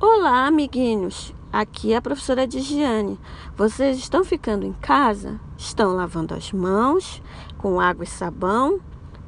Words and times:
Olá, 0.00 0.46
amiguinhos. 0.46 1.34
Aqui 1.52 1.92
é 1.92 1.96
a 1.96 2.00
professora 2.00 2.46
Digiane. 2.46 3.18
Vocês 3.56 3.98
estão 3.98 4.24
ficando 4.24 4.64
em 4.64 4.72
casa? 4.74 5.40
Estão 5.56 5.92
lavando 5.92 6.34
as 6.34 6.52
mãos 6.52 7.20
com 7.58 7.80
água 7.80 8.04
e 8.04 8.06
sabão? 8.06 8.78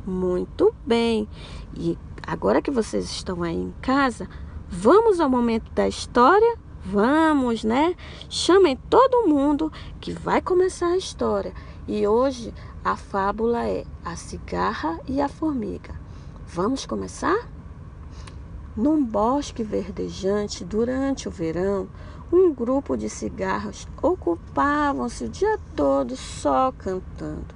Muito 0.07 0.73
bem. 0.87 1.29
E 1.77 1.99
agora 2.25 2.63
que 2.63 2.71
vocês 2.71 3.07
estão 3.07 3.43
aí 3.43 3.57
em 3.57 3.75
casa, 3.83 4.29
vamos 4.69 5.19
ao 5.19 5.29
momento 5.29 5.73
da 5.73 5.89
história? 5.89 6.57
Vamos, 6.85 7.65
né? 7.65 7.97
Chamem 8.29 8.77
todo 8.89 9.27
mundo 9.27 9.73
que 10.01 10.13
vai 10.13 10.41
começar 10.41 10.93
a 10.93 10.97
história. 10.97 11.53
E 11.89 12.07
hoje 12.07 12.55
a 12.85 12.95
fábula 12.95 13.67
é 13.67 13.85
A 14.05 14.15
Cigarra 14.15 15.01
e 15.09 15.21
a 15.21 15.29
Formiga. 15.29 16.01
Vamos 16.47 16.87
começar? 16.87 17.60
Num 18.77 19.05
bosque 19.05 19.65
verdejante, 19.65 20.65
durante 20.65 21.27
o 21.27 21.31
verão, 21.31 21.89
um 22.33 22.55
grupo 22.55 22.97
de 22.97 23.11
cigarras 23.11 23.89
ocupavam-se 24.01 25.25
o 25.25 25.29
dia 25.29 25.59
todo 25.75 26.17
só 26.17 26.71
cantando. 26.71 27.53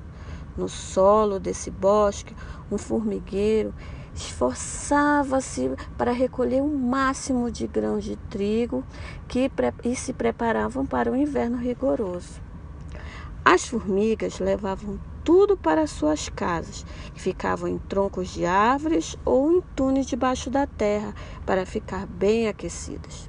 No 0.56 0.68
solo 0.68 1.38
desse 1.38 1.70
bosque, 1.70 2.34
um 2.70 2.76
formigueiro 2.76 3.72
esforçava-se 4.12 5.70
para 5.96 6.10
recolher 6.10 6.62
o 6.62 6.68
máximo 6.68 7.48
de 7.48 7.66
grãos 7.68 8.02
de 8.02 8.16
trigo 8.16 8.84
que, 9.28 9.50
e 9.84 9.94
se 9.94 10.12
preparavam 10.12 10.84
para 10.84 11.10
o 11.12 11.16
inverno 11.16 11.56
rigoroso. 11.56 12.40
As 13.44 13.66
formigas 13.66 14.40
levavam 14.40 14.98
tudo 15.24 15.56
para 15.56 15.86
suas 15.86 16.28
casas 16.28 16.84
e 17.16 17.18
ficavam 17.18 17.66
em 17.66 17.78
troncos 17.78 18.28
de 18.28 18.44
árvores 18.44 19.16
ou 19.24 19.50
em 19.50 19.62
túneis 19.74 20.06
debaixo 20.06 20.50
da 20.50 20.66
terra 20.66 21.14
para 21.46 21.64
ficar 21.64 22.06
bem 22.06 22.46
aquecidas. 22.46 23.28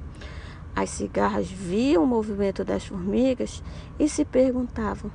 As 0.74 0.90
cigarras 0.90 1.50
viam 1.50 2.04
o 2.04 2.06
movimento 2.06 2.62
das 2.62 2.84
formigas 2.84 3.62
e 3.98 4.06
se 4.08 4.26
perguntavam: 4.26 5.10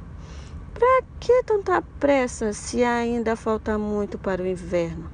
para 0.73 1.03
que 1.19 1.43
tanta 1.43 1.83
pressa 1.99 2.51
se 2.51 2.83
ainda 2.83 3.35
falta 3.35 3.77
muito 3.77 4.17
para 4.17 4.41
o 4.41 4.47
inverno? 4.47 5.07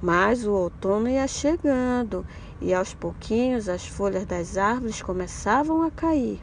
Mas 0.00 0.46
o 0.46 0.52
outono 0.52 1.10
ia 1.10 1.28
chegando 1.28 2.24
e 2.58 2.72
aos 2.72 2.94
pouquinhos 2.94 3.68
as 3.68 3.86
folhas 3.86 4.24
das 4.24 4.56
árvores 4.56 5.02
começavam 5.02 5.82
a 5.82 5.90
cair. 5.90 6.40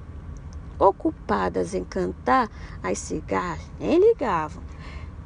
Ocupadas 0.79 1.73
em 1.73 1.83
cantar, 1.83 2.49
as 2.83 2.99
cigarras 2.99 3.65
nem 3.79 3.99
ligavam. 3.99 4.61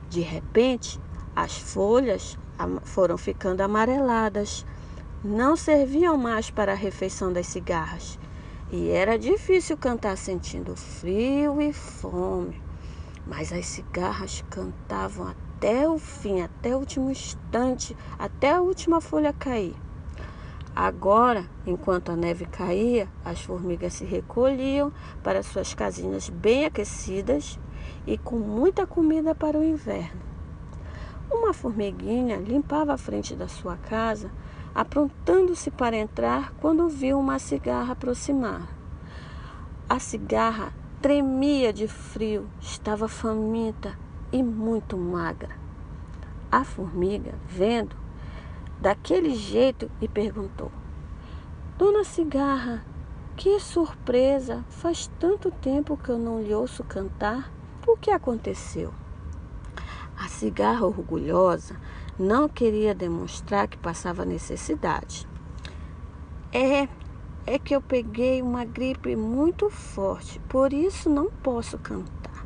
De 0.10 0.22
repente, 0.22 1.00
as 1.36 1.58
folhas 1.58 2.38
foram 2.84 3.18
ficando 3.18 3.62
amareladas. 3.62 4.66
Não 5.24 5.56
serviam 5.56 6.18
mais 6.18 6.50
para 6.50 6.72
a 6.72 6.76
refeição 6.76 7.34
das 7.34 7.48
cigarras. 7.48 8.18
E 8.72 8.90
era 8.90 9.20
difícil 9.20 9.78
cantar 9.78 10.18
sentindo 10.18 10.76
frio 10.76 11.62
e 11.62 11.74
fome. 11.74 12.62
Mas 13.28 13.52
as 13.52 13.66
cigarras 13.66 14.44
cantavam 14.50 15.28
até 15.28 15.88
o 15.88 16.00
fim, 16.00 16.42
até 16.42 16.76
o 16.76 16.80
último 16.80 17.12
instante, 17.12 17.96
até 18.18 18.54
a 18.54 18.62
última 18.62 19.02
folha 19.02 19.34
cair. 19.34 19.76
Agora, 20.76 21.46
enquanto 21.66 22.12
a 22.12 22.16
neve 22.16 22.46
caía, 22.46 23.08
as 23.26 23.42
formigas 23.42 23.94
se 23.94 24.06
recolhiam 24.06 24.92
para 25.22 25.44
suas 25.44 25.74
casinhas 25.74 26.30
bem 26.30 26.66
aquecidas 26.66 27.60
e 28.08 28.18
com 28.18 28.38
muita 28.38 28.88
comida 28.88 29.36
para 29.36 29.58
o 29.58 29.64
inverno. 29.64 30.22
Uma 31.30 31.54
formiguinha 31.54 32.38
limpava 32.38 32.94
a 32.94 32.98
frente 32.98 33.36
da 33.36 33.48
sua 33.48 33.76
casa, 33.78 34.32
aprontando-se 34.74 35.70
para 35.72 35.98
entrar 35.98 36.54
quando 36.62 36.88
viu 36.88 37.20
uma 37.20 37.40
cigarra 37.40 37.94
aproximar. 37.94 38.68
A 39.90 40.00
cigarra 40.00 40.74
tremia 41.02 41.74
de 41.74 41.88
frio, 41.88 42.48
estava 42.60 43.08
faminta 43.08 43.98
e 44.32 44.44
muito 44.44 44.96
magra. 44.96 45.50
A 46.52 46.64
formiga, 46.64 47.34
vendo, 47.48 47.96
daquele 48.82 49.36
jeito 49.36 49.90
e 50.02 50.08
perguntou: 50.08 50.72
Dona 51.78 52.04
Cigarra, 52.04 52.84
que 53.38 53.60
surpresa! 53.60 54.66
Faz 54.70 55.10
tanto 55.20 55.52
tempo 55.52 55.96
que 55.96 56.10
eu 56.10 56.18
não 56.18 56.42
lhe 56.42 56.54
ouço 56.54 56.84
cantar. 56.84 57.52
O 57.88 57.96
que 57.96 58.12
aconteceu? 58.12 58.94
A 60.18 60.28
cigarra 60.28 60.86
orgulhosa 60.86 61.76
não 62.20 62.48
queria 62.48 62.94
demonstrar 62.94 63.68
que 63.68 63.78
passava 63.78 64.26
necessidade. 64.26 65.28
É, 66.54 66.88
é 67.46 67.58
que 67.58 67.76
eu 67.76 67.82
peguei 67.82 68.42
uma 68.42 68.64
gripe 68.66 69.16
muito 69.16 69.70
forte, 69.70 70.40
por 70.48 70.74
isso 70.74 71.10
não 71.10 71.32
posso 71.32 71.78
cantar. 71.80 72.46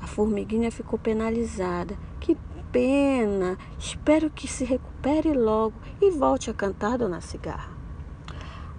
A 0.00 0.06
formiguinha 0.06 0.70
ficou 0.70 0.98
penalizada. 0.98 1.96
Que 2.20 2.36
pena. 2.76 3.56
Espero 3.78 4.28
que 4.28 4.46
se 4.46 4.62
recupere 4.62 5.32
logo 5.32 5.72
e 5.98 6.10
volte 6.10 6.50
a 6.50 6.54
cantar, 6.54 6.98
dona 6.98 7.22
Cigarra. 7.22 7.70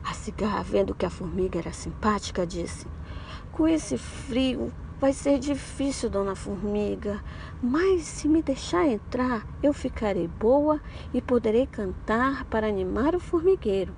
A 0.03 0.13
cigarra, 0.13 0.62
vendo 0.62 0.94
que 0.94 1.03
a 1.03 1.09
formiga 1.09 1.58
era 1.58 1.74
simpática, 1.74 2.46
disse: 2.46 2.86
Com 3.52 3.68
esse 3.68 3.97
frio 3.97 4.72
vai 5.00 5.13
ser 5.13 5.40
difícil, 5.40 6.12
dona 6.12 6.36
Formiga, 6.36 7.24
mas 7.62 8.03
se 8.03 8.28
me 8.28 8.44
deixar 8.44 8.88
entrar, 8.88 9.47
eu 9.63 9.74
ficarei 9.74 10.28
boa 10.28 10.80
e 11.12 11.19
poderei 11.19 11.66
cantar 11.66 12.46
para 12.46 12.68
animar 12.68 13.16
o 13.16 13.19
formigueiro. 13.19 13.96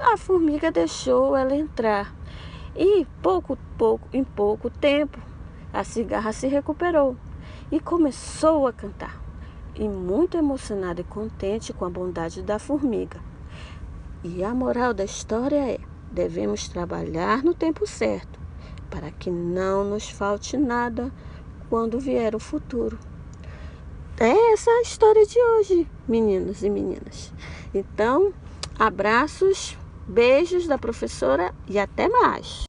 A 0.00 0.16
formiga 0.16 0.72
deixou 0.72 1.36
ela 1.36 1.54
entrar 1.54 2.14
e 2.74 3.06
pouco, 3.22 3.58
pouco, 3.76 4.08
em 4.10 4.24
pouco 4.24 4.70
tempo, 4.70 5.18
a 5.70 5.84
cigarra 5.84 6.32
se 6.32 6.46
recuperou 6.48 7.16
e 7.70 7.80
começou 7.80 8.66
a 8.66 8.72
cantar. 8.72 9.20
E 9.74 9.86
muito 9.88 10.36
emocionada 10.36 11.00
e 11.00 11.04
contente 11.04 11.72
com 11.72 11.84
a 11.84 11.90
bondade 11.90 12.42
da 12.42 12.58
formiga. 12.58 13.20
E 14.24 14.42
a 14.42 14.54
moral 14.54 14.94
da 14.94 15.04
história 15.04 15.72
é: 15.72 15.78
devemos 16.10 16.68
trabalhar 16.68 17.42
no 17.44 17.52
tempo 17.52 17.86
certo, 17.86 18.38
para 18.90 19.10
que 19.10 19.30
não 19.30 19.84
nos 19.84 20.08
falte 20.08 20.56
nada 20.56 21.12
quando 21.68 22.00
vier 22.00 22.34
o 22.34 22.40
futuro. 22.40 22.98
É 24.18 24.52
essa 24.52 24.70
a 24.70 24.80
história 24.80 25.26
de 25.26 25.38
hoje, 25.38 25.86
meninos 26.08 26.62
e 26.62 26.70
meninas. 26.70 27.32
Então, 27.74 28.32
abraços, 28.78 29.76
beijos 30.08 30.66
da 30.66 30.78
professora 30.78 31.54
e 31.68 31.78
até 31.78 32.08
mais. 32.08 32.64